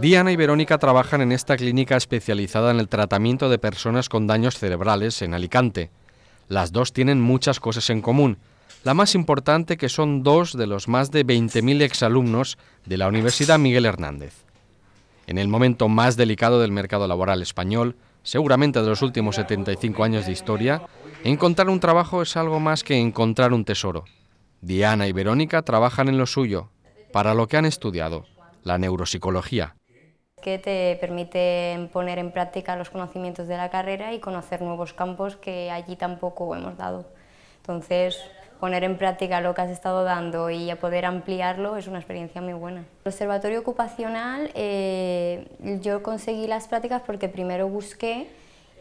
[0.00, 4.58] Diana y Verónica trabajan en esta clínica especializada en el tratamiento de personas con daños
[4.58, 5.90] cerebrales en Alicante.
[6.48, 8.38] Las dos tienen muchas cosas en común.
[8.82, 13.58] La más importante que son dos de los más de 20.000 exalumnos de la Universidad
[13.58, 14.46] Miguel Hernández.
[15.26, 20.24] En el momento más delicado del mercado laboral español, seguramente de los últimos 75 años
[20.24, 20.80] de historia,
[21.24, 24.04] encontrar un trabajo es algo más que encontrar un tesoro.
[24.62, 26.70] Diana y Verónica trabajan en lo suyo,
[27.12, 28.24] para lo que han estudiado,
[28.64, 29.76] la neuropsicología.
[30.40, 35.36] Que te permite poner en práctica los conocimientos de la carrera y conocer nuevos campos
[35.36, 37.04] que allí tampoco hemos dado.
[37.58, 38.18] Entonces,
[38.60, 42.52] poner en práctica lo que has estado dando y poder ampliarlo es una experiencia muy
[42.52, 42.80] buena.
[43.04, 45.48] El observatorio ocupacional, eh,
[45.80, 48.28] yo conseguí las prácticas porque primero busqué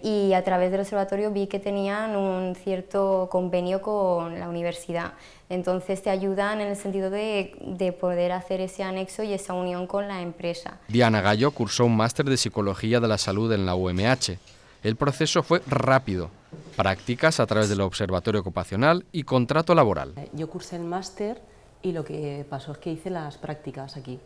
[0.04, 5.14] y a través del observatorio vi que tenían un cierto convenio con la universidad.
[5.50, 9.88] Entonces te ayudan en el sentido de, de, poder hacer ese anexo y esa unión
[9.88, 10.78] con la empresa.
[10.88, 14.38] Diana Gallo cursó un máster de Psicología de la Salud en la UMH.
[14.84, 16.30] El proceso fue rápido.
[16.76, 20.14] Prácticas a través del observatorio ocupacional y contrato laboral.
[20.34, 21.42] Yo cursé el máster
[21.82, 24.20] y lo que pasó es que hice las prácticas aquí.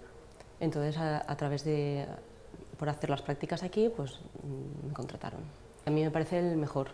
[0.59, 2.05] Entonces, a, a través de,
[2.77, 4.19] por hacer las prácticas aquí, pues
[4.87, 5.62] me contrataron.
[5.85, 6.89] A mí me parece el mejor.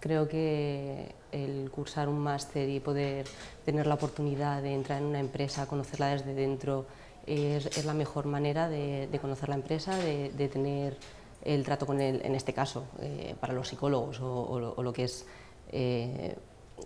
[0.00, 3.26] Creo que el cursar un máster y poder
[3.64, 6.86] tener la oportunidad de entrar en una empresa, conocerla desde dentro,
[7.26, 10.96] es, la mejor manera de, conocer la empresa, de, tener
[11.44, 15.26] el trato con él, en este caso, eh, para los psicólogos o, lo que es,
[15.70, 16.36] eh,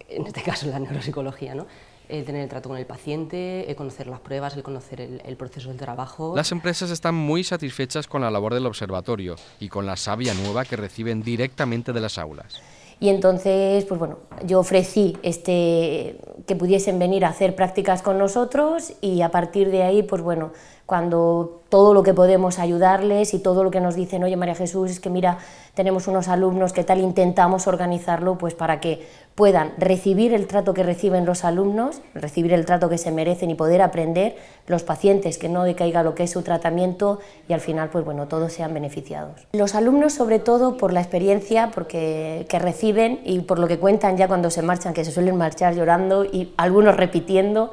[0.08, 1.66] en este caso, la neuropsicología, ¿no?
[2.10, 5.36] El tener el trato con el paciente, el conocer las pruebas, el conocer el, el,
[5.36, 6.34] proceso del trabajo.
[6.36, 10.64] Las empresas están muy satisfechas con la labor del observatorio y con la savia nueva
[10.64, 12.60] que reciben directamente de las aulas.
[13.00, 18.92] Y entonces, pues bueno, yo ofrecí este, que pudiesen venir a hacer prácticas con nosotros
[19.00, 20.52] y a partir de ahí, pues bueno,
[20.90, 24.90] cuando todo lo que podemos ayudarles y todo lo que nos dicen, oye María Jesús,
[24.90, 25.38] es que mira,
[25.74, 28.36] tenemos unos alumnos, ¿qué tal intentamos organizarlo?
[28.38, 29.06] Pues para que
[29.36, 33.54] puedan recibir el trato que reciben los alumnos, recibir el trato que se merecen y
[33.54, 34.34] poder aprender
[34.66, 38.26] los pacientes, que no decaiga lo que es su tratamiento y al final, pues bueno,
[38.26, 39.46] todos sean beneficiados.
[39.52, 44.16] Los alumnos, sobre todo por la experiencia porque, que reciben y por lo que cuentan
[44.16, 47.70] ya cuando se marchan, que se suelen marchar llorando y algunos repitiendo,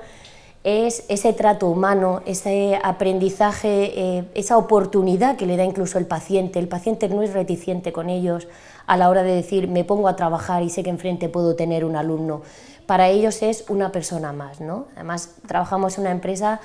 [0.67, 6.59] es ese trato humano, ese aprendizaje, eh, esa oportunidad que le da incluso el paciente.
[6.59, 8.49] El paciente no es reticente con ellos
[8.85, 11.85] a la hora de decir me pongo a trabajar y sé que enfrente puedo tener
[11.85, 12.41] un alumno.
[12.85, 14.59] Para ellos es una persona más.
[14.59, 14.87] ¿no?
[14.95, 16.59] Además, trabajamos en una empresa,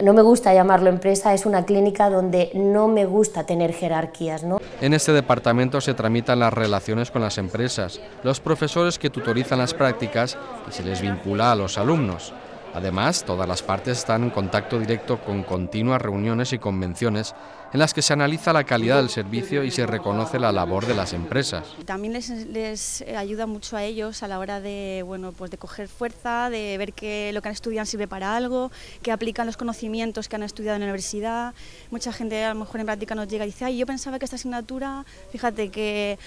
[0.00, 4.44] no me gusta llamarlo empresa, es una clínica donde no me gusta tener jerarquías.
[4.44, 4.60] ¿no?
[4.80, 9.74] En este departamento se tramitan las relaciones con las empresas, los profesores que tutorizan las
[9.74, 12.32] prácticas y se les vincula a los alumnos.
[12.76, 17.34] Además, todas las partes están en contacto directo con continuas reuniones y convenciones
[17.72, 20.94] en las que se analiza la calidad del servicio y se reconoce la labor de
[20.94, 21.64] las empresas.
[21.86, 25.88] También les, les ayuda mucho a ellos a la hora de, bueno, pues de coger
[25.88, 28.70] fuerza, de ver que lo que han estudiado sirve para algo,
[29.00, 31.54] que aplican los conocimientos que han estudiado en la universidad.
[31.90, 34.26] Mucha gente a lo mejor en práctica nos llega y dice, ay, yo pensaba que
[34.26, 36.18] esta asignatura, fíjate que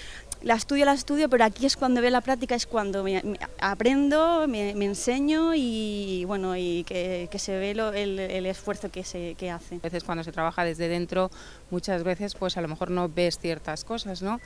[0.42, 3.04] la estudio, la estudio, pero aquí es cuando veo la práctica, es cuando
[3.60, 9.04] aprendo, me, enseño y bueno, y que, que se ve lo, el, el, esfuerzo que
[9.04, 9.76] se que hace.
[9.76, 11.30] A veces cuando se trabaja desde dentro,
[11.70, 14.40] muchas veces pues a lo mejor no ves ciertas cosas, ¿no?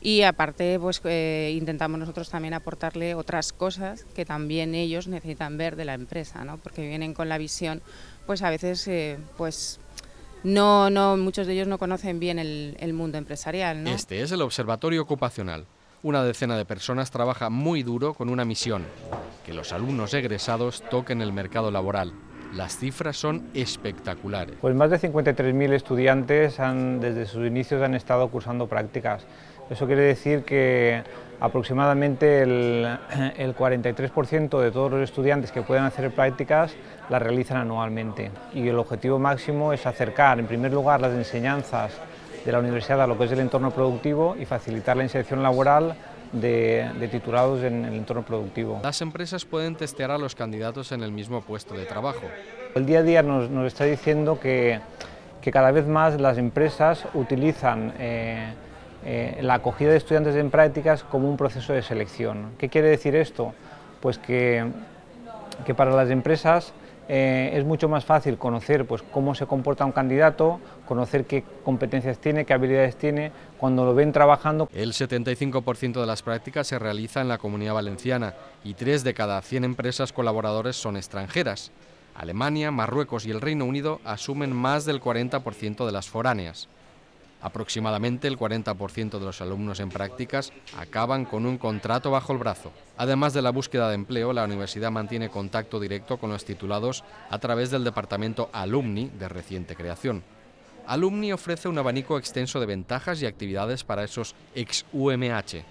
[0.00, 5.76] Y aparte pues eh, intentamos nosotros también aportarle otras cosas que también ellos necesitan ver
[5.76, 6.58] de la empresa, ¿no?
[6.58, 7.82] Porque vienen con la visión,
[8.26, 9.80] pues a veces eh, pues
[10.44, 13.82] no, no, muchos de ellos no conocen bien el, el mundo empresarial.
[13.82, 13.90] ¿no?
[13.90, 15.66] Este es el Observatorio Ocupacional.
[16.00, 18.84] Una decena de personas trabaja muy duro con una misión,
[19.44, 22.12] que los alumnos egresados toquen el mercado laboral.
[22.54, 24.54] Las cifras son espectaculares.
[24.60, 29.24] Pues más de 53.000 estudiantes han, desde sus inicios han estado cursando prácticas.
[29.70, 31.02] Eso quiere decir que
[31.40, 32.98] aproximadamente el,
[33.36, 36.76] el 43% de todos los estudiantes que pueden hacer prácticas
[37.10, 38.30] las realizan anualmente.
[38.54, 41.90] Y el objetivo máximo es acercar, en primer lugar, las enseñanzas
[42.44, 45.94] de la universidad a lo que es el entorno productivo y facilitar la inserción laboral
[46.32, 48.80] de, de, titulados en el entorno productivo.
[48.82, 52.22] Las empresas pueden testear a los candidatos en el mismo puesto de trabajo.
[52.74, 54.80] El día a día nos, nos está diciendo que,
[55.40, 58.52] que, cada vez más las empresas utilizan eh,
[59.04, 62.50] eh, la acogida de estudiantes en prácticas como un proceso de selección.
[62.58, 63.54] ¿Qué quiere decir esto?
[64.00, 64.66] Pues que,
[65.64, 66.72] que para las empresas
[67.08, 72.18] eh, es mucho más fácil conocer pues, cómo se comporta un candidato, conocer qué competencias
[72.18, 74.68] tiene, qué habilidades tiene, cuando lo ven trabajando.
[74.74, 79.40] El 75% de las prácticas se realiza en la Comunidad Valenciana y 3 de cada
[79.40, 81.72] 100 empresas colaboradores son extranjeras.
[82.14, 86.68] Alemania, Marruecos y el Reino Unido asumen más del 40% de las foráneas.
[87.40, 92.72] Aproximadamente el 40% de los alumnos en prácticas acaban con un contrato bajo el brazo.
[92.96, 97.38] Además de la búsqueda de empleo, la universidad mantiene contacto directo con los titulados a
[97.38, 100.24] través del departamento Alumni de reciente creación.
[100.86, 105.64] Alumni ofrece un abanico extenso de ventajas y actividades para esos ex-UMH.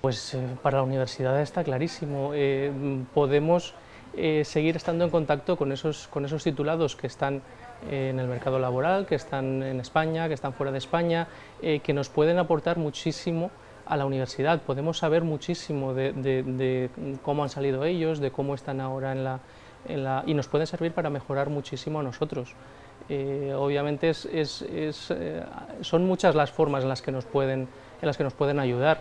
[0.00, 2.32] Pues eh, para la universidad está clarísimo.
[2.34, 2.72] Eh,
[3.14, 3.74] podemos
[4.16, 7.42] eh, seguir estando en contacto con esos, con esos titulados que están
[7.90, 11.28] en el mercado laboral, que están en España, que están fuera de España,
[11.60, 13.50] eh, que nos pueden aportar muchísimo
[13.86, 14.62] a la universidad.
[14.62, 16.90] Podemos saber muchísimo de,
[17.22, 19.24] cómo han salido ellos, de cómo están ahora en
[20.04, 22.54] la, y nos pueden servir para mejorar muchísimo a nosotros.
[23.08, 25.42] Eh, obviamente es, eh,
[25.80, 27.68] son muchas las formas en las que nos pueden,
[28.02, 29.00] en las que nos pueden ayudar.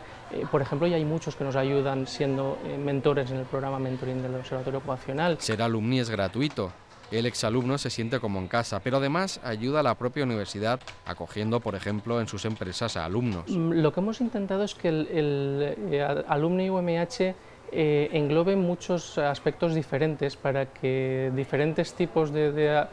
[0.49, 4.35] por ejemplo, ya hay muchos que nos ayudan siendo mentores en el programa Mentoring del
[4.35, 5.37] Observatorio Ocupacional.
[5.41, 6.71] Ser alumni es gratuito
[7.11, 11.59] el exalumno se siente como en casa, pero además ayuda a la propia universidad acogiendo,
[11.59, 13.49] por ejemplo, en sus empresas a alumnos.
[13.49, 17.35] Mm, lo que hemos intentado es que el, el, eh, alumni UMH
[17.73, 22.87] eh, englobe muchos aspectos diferentes para que diferentes tipos de,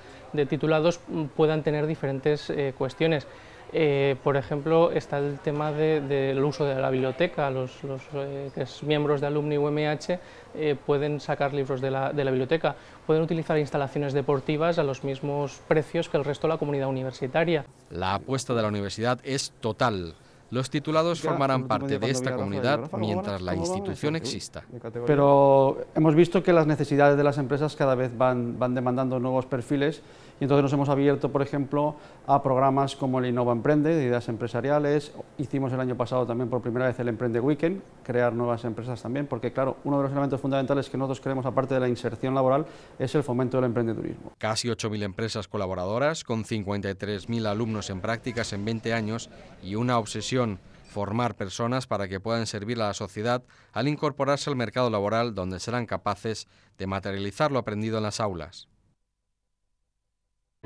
[0.49, 1.01] titulados
[1.37, 3.27] puedan tener diferentes eh, cuestiones.
[3.73, 7.51] Eh, por ejemplo, está el tema del uso de la biblioteca.
[7.51, 7.73] Los,
[8.15, 8.51] eh,
[8.83, 10.19] miembros de Alumni UMH
[10.55, 12.77] eh, pueden sacar libros de la, de la, biblioteca,
[13.07, 17.67] pueden utilizar instalaciones deportivas a los mismos precios que el resto de la comunidad universitaria.
[17.91, 20.15] La apuesta de la universidad es total.
[20.51, 24.65] Los titulados formarán parte de esta comunidad mientras la institución exista.
[25.07, 29.45] Pero hemos visto que las necesidades de las empresas cada vez van, van demandando nuevos
[29.45, 30.03] perfiles
[30.41, 31.97] y entonces nos hemos abierto, por ejemplo,
[32.27, 35.13] a programas como el Innova Emprende, de ideas empresariales.
[35.37, 39.27] Hicimos el año pasado también por primera vez el Emprende Weekend, crear nuevas empresas también,
[39.27, 42.67] porque claro, uno de los elementos fundamentales que nosotros queremos, aparte de la inserción laboral,
[42.99, 44.33] es el fomento del emprendedurismo.
[44.39, 49.31] Casi 8.000 empresas colaboradoras, con 53.000 alumnos en prácticas en 20 años
[49.63, 53.43] y una obsesión formar personas para que puedan servir a la sociedad
[53.73, 56.49] al incorporarse al mercado laboral donde serán capaces
[56.79, 58.69] de materializar lo aprendido en las aulas.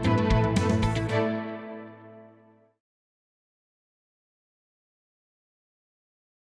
[0.05, 0.32] thank you